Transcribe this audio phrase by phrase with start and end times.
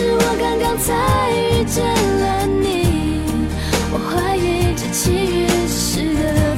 [0.00, 3.20] 是我刚刚才遇见了你。
[3.92, 6.56] 我怀疑这奇遇是个恶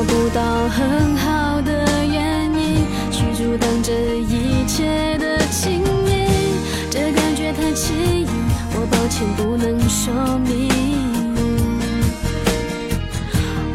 [0.00, 6.54] 找不到很好的原因去阻挡这一切的亲密
[6.88, 8.26] 这感觉太奇异
[8.74, 10.70] 我抱歉不能说明。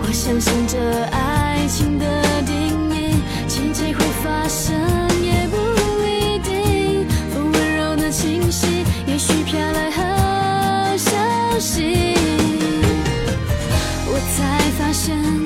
[0.02, 0.80] 我相信这
[1.12, 4.76] 爱情的定义奇迹会发生
[5.22, 5.58] 也不
[6.08, 12.16] 一定风温柔的清晰也许飘来好消息。
[14.08, 15.45] 我才发现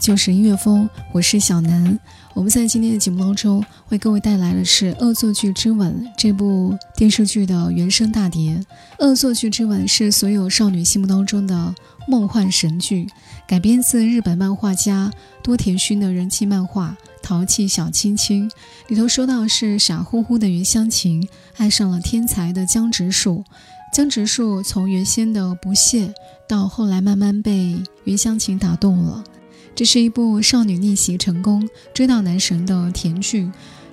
[0.00, 2.00] 就是音乐风，我是小南。
[2.32, 8.54] 我们在今天的节目当中为各位带来的是《恶作剧之吻》这部电视剧的原声大碟。
[8.98, 11.74] 《恶作剧之吻》是所有少女心目当中的
[12.08, 13.06] 梦幻神剧，
[13.46, 15.12] 改编自日本漫画家
[15.42, 18.48] 多田薰的人气漫画《淘气小亲亲》
[18.88, 21.28] 里头说到是傻乎乎的袁湘琴
[21.58, 23.44] 爱上了天才的江直树，
[23.92, 26.14] 江直树从原先的不屑
[26.48, 29.22] 到后来慢慢被袁湘琴打动了。
[29.74, 33.50] 这是一部少女逆袭成功、追到男神的甜剧。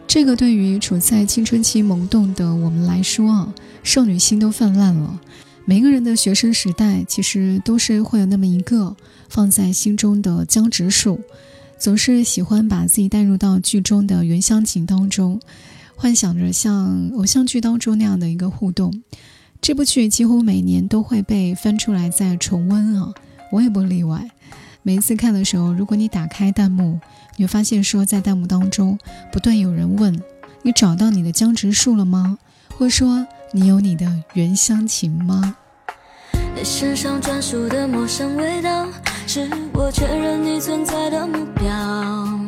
[0.08, 3.54] 这个对于处在青春期萌动的我们来说啊，
[3.84, 5.20] 少女心都泛滥了。
[5.66, 8.96] 每个人的学生时代，其实都是会有那么一个
[9.28, 11.20] 放在心中的江直树，
[11.78, 15.42] 总是喜欢把自己带入到剧中的原乡情当中，
[15.98, 19.04] 幻想着像偶像剧当中那样的一个互动。
[19.60, 23.14] 这部剧几乎每年都会被翻出来再重温啊，
[23.52, 24.32] 我也不例外。
[24.88, 26.98] 每一次看的时候，如果你打开弹幕，
[27.36, 28.98] 你会发现说，在弹幕当中
[29.34, 30.18] 不断有人问
[30.64, 32.38] ：“你找到你的僵直树了吗？”
[32.80, 35.58] 或者说：“你有你的原乡情吗？
[36.56, 38.88] 你身上专属的陌生味道，
[39.28, 42.40] 是我确认你存在的目标。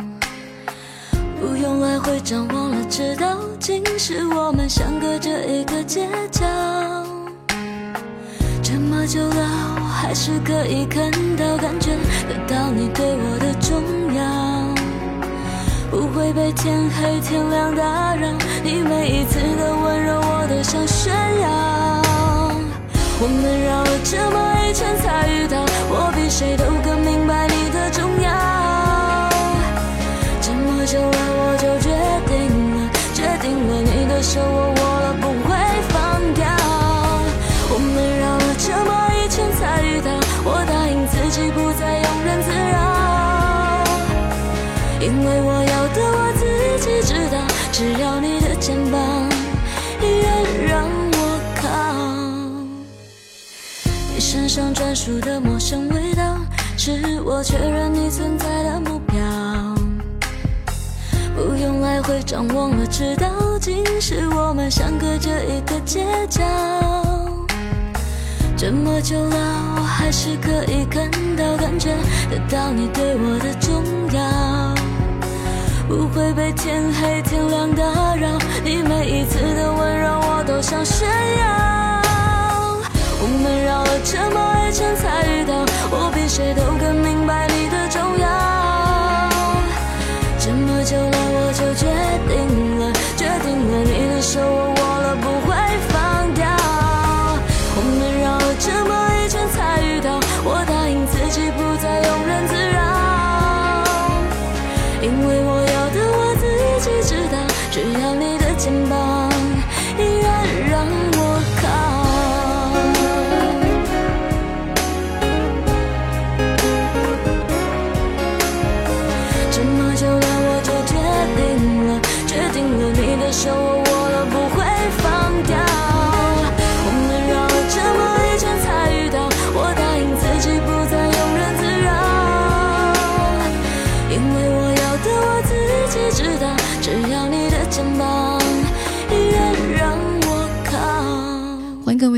[1.42, 7.19] 不用来回张望了，知道竟是我们相隔着一个街角。
[8.99, 11.91] 这么久了，我还是可以看到、感觉
[12.27, 13.81] 得到你对我的重
[14.13, 14.75] 要。
[15.89, 18.27] 不会被天黑天亮打扰，
[18.61, 21.47] 你每一次的温柔我都想炫耀。
[23.21, 29.29] 我们绕了这么一圈才遇到，我比谁都更明白你的重要。
[30.41, 31.87] 这么久了我就决
[32.27, 32.35] 定
[32.75, 34.98] 了，决定了你的手我握
[45.01, 46.45] 因为我要的我自
[46.85, 47.37] 己知道。
[47.71, 48.99] 只要你的肩膀
[50.01, 51.67] 依然让我靠，
[54.13, 56.35] 你身上专属的陌生味道，
[56.75, 59.17] 是我确认你存在的目标。
[61.37, 66.43] 不用来回张望了，知道竟是我们相隔着一个街角。
[68.57, 69.37] 这么久了，
[69.77, 71.95] 我还是可以看到、感觉
[72.29, 73.81] 得到你对我的重
[74.13, 74.69] 要。
[75.89, 77.83] 不会被天黑天亮打
[78.15, 82.01] 扰，你每一次的温柔我都想炫耀。
[83.19, 87.78] 我们绕了这么一圈才遇到，我比谁都更明白你的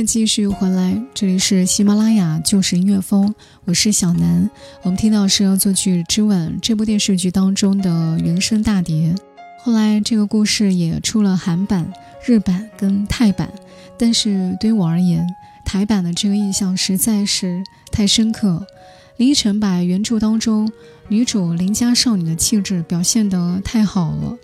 [0.04, 3.34] 继续回来，这里是喜马拉雅旧时音乐风，
[3.66, 4.50] 我是小南。
[4.82, 9.14] 我们听到是《恶作剧之吻》这部电视剧当中的原声大碟，
[9.64, 11.92] 后来这个故事也出了韩版、
[12.26, 13.52] 日版跟泰版，
[13.98, 15.26] 但是对于我而言，
[15.64, 18.66] 台版的这个印象实在是太深刻。
[19.18, 20.72] 林依晨把原著当中
[21.10, 24.36] 女主邻家少女的气质表现得太好了。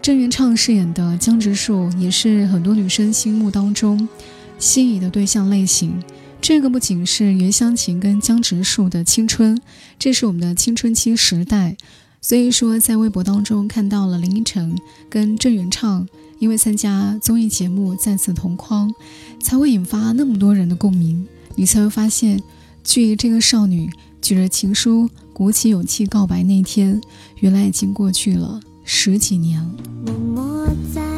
[0.00, 4.08] 郑元畅饰演的江直树也是很多女生心目当中
[4.58, 6.02] 心仪的对象类型。
[6.40, 9.60] 这个不仅是袁湘琴跟江直树的青春，
[9.98, 11.76] 这是我们的青春期时代。
[12.20, 14.76] 所以说，在微博当中看到了林依晨
[15.08, 16.08] 跟郑元畅
[16.38, 18.92] 因为参加综艺节目再次同框，
[19.40, 21.26] 才会引发那么多人的共鸣。
[21.54, 22.42] 你才会发现，
[22.84, 27.00] 距离这个少女举着情书鼓起勇气告白那天，
[27.40, 28.60] 原来已经过去了。
[28.84, 29.60] 十几年。
[30.04, 31.15] 默默在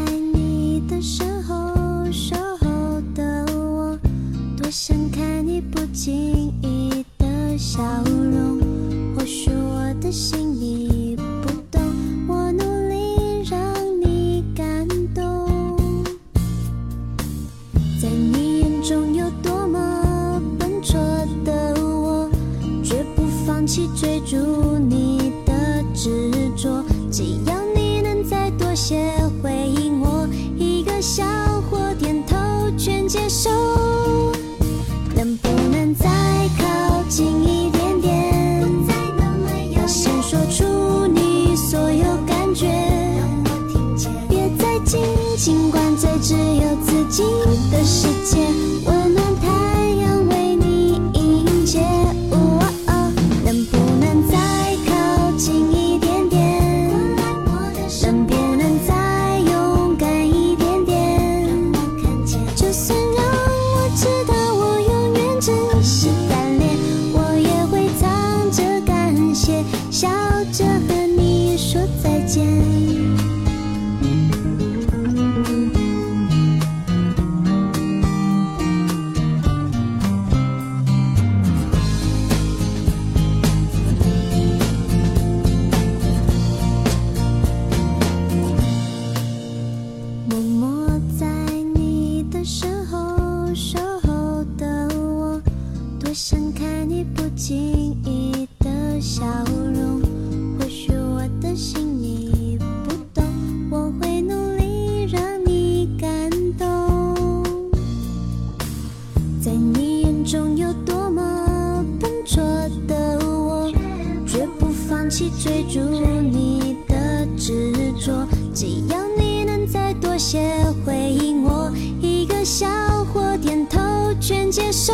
[117.98, 118.24] 说
[118.54, 120.38] 只要你能再多些
[120.86, 122.68] 回应我一个笑
[123.12, 123.78] 或点头
[124.20, 124.92] 全接受。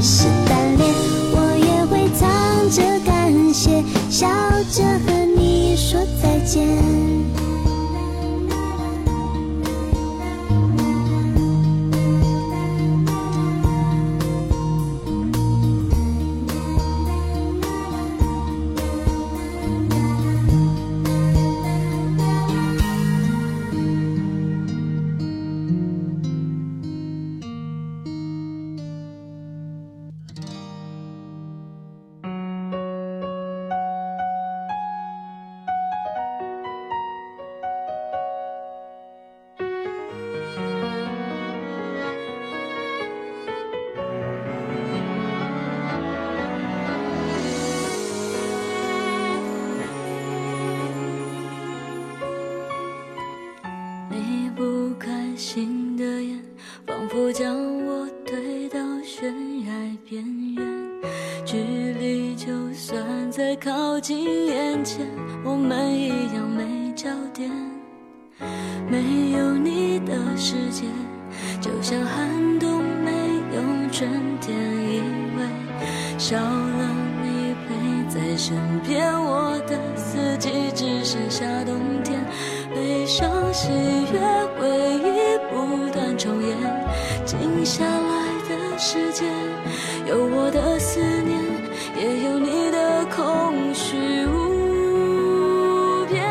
[0.00, 0.43] 心。
[78.46, 78.54] 身
[78.86, 82.22] 边，我的四季只剩下冬天，
[82.74, 83.70] 悲伤、喜
[84.12, 84.20] 悦、
[84.60, 86.54] 回忆不断重演。
[87.24, 89.32] 静下来的时间，
[90.06, 91.40] 有我的思念，
[91.96, 96.22] 也有你的空虚无边。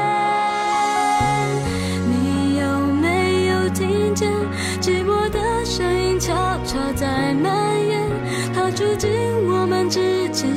[2.05, 4.31] 你有没有听见
[4.79, 6.31] 寂寞的声音悄
[6.63, 8.07] 悄在蔓延？
[8.53, 9.09] 它住进
[9.47, 10.53] 我们之间。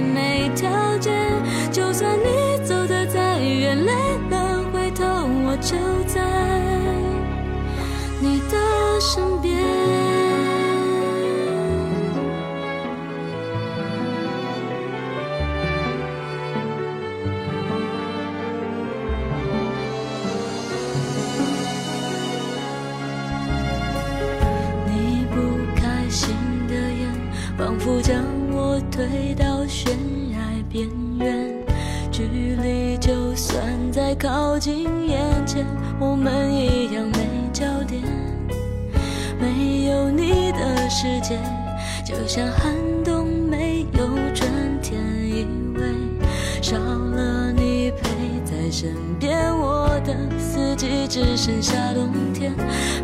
[0.00, 1.10] 每条街，
[1.70, 3.92] 就算你走得再远，累
[4.30, 5.76] 了回头，我就
[6.06, 6.20] 在
[8.20, 8.56] 你的
[9.00, 9.56] 身边。
[24.86, 25.36] 你不
[25.74, 26.34] 开心
[26.66, 27.08] 的眼，
[27.56, 29.47] 仿佛将我推倒。
[34.18, 35.64] 靠近眼前，
[36.00, 38.02] 我们一样没焦点，
[39.38, 41.38] 没有你的世界
[42.04, 44.50] 就像寒冬没有春
[44.82, 45.82] 天，因为
[46.60, 48.08] 少了你陪
[48.44, 52.52] 在身边，我的四季只剩下冬天，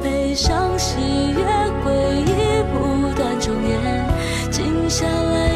[0.02, 0.98] 悲伤喜
[1.30, 1.44] 悦
[1.84, 5.53] 回忆不断重演，静下来。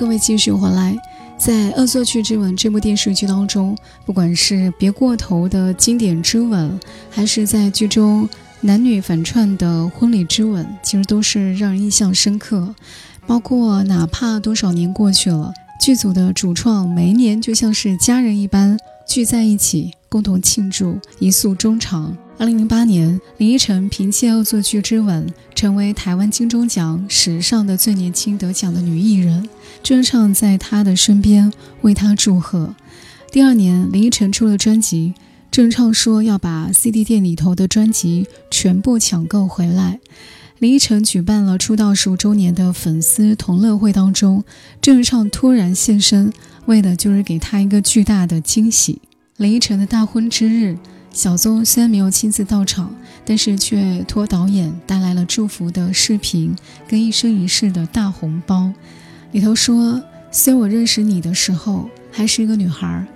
[0.00, 0.96] 各位继续回来
[1.36, 3.76] 在恶作剧之吻这部电视剧当中
[4.06, 6.80] 不管是别过头的经典之吻
[7.10, 8.26] 还是在剧中
[8.62, 12.74] 男女反串的婚礼之吻其实都是让人印象深刻
[13.26, 22.16] 包括哪怕多少年过去了剧组的主创每一年就像是家人一般聚在一起共同庆祝一诉衷肠。
[22.40, 29.46] 二零零八年，林依晨凭借《恶作剧之吻》成为台湾金钟奖史上的最年轻得奖的女艺人。
[29.82, 32.74] 郑畅在她的身边为她祝贺。
[33.30, 35.12] 第二年，林依晨出了专辑，
[35.50, 40.00] 郑畅说要把 CD 店里头的专辑全部抢购回来。
[40.60, 44.42] 林依晨举办了出道十五周年的粉丝同乐会当中，
[44.80, 46.32] 郑畅突然现身，
[46.64, 49.02] 为的就是给他一个巨大的惊喜。
[49.36, 50.78] 林依晨的大婚之日，
[51.12, 56.54] 小宗虽然没有亲自到场，但是却托导演带来了祝福的视频
[56.88, 58.72] 跟一生一世的大红包。
[59.32, 63.06] 里头说：“虽我认识你的时候还是一个女孩，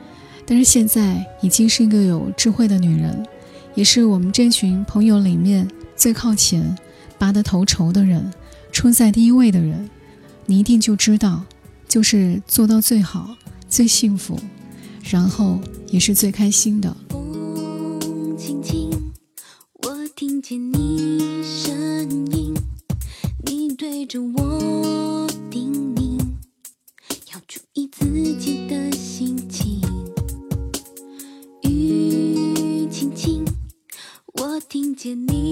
[0.44, 3.24] 但是现在已经是一个有智慧的女人，
[3.74, 6.76] 也是我们这群朋友里面最靠前、
[7.16, 8.30] 拔得头筹的人，
[8.70, 9.88] 冲在第一位的人。
[10.46, 11.44] 你一定就知道，
[11.88, 13.36] 就是做到最好、
[13.68, 14.38] 最幸福，
[15.08, 16.94] 然后也是最开心的。”
[18.46, 18.90] 轻轻，
[19.84, 22.54] 我听见你声音，
[23.42, 26.18] 你对着我叮咛。
[27.32, 28.04] 要注意自
[28.36, 29.80] 己的心情。
[31.62, 33.46] 雨轻轻，
[34.34, 35.43] 我听见你